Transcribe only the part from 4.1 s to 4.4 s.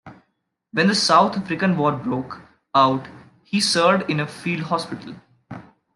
a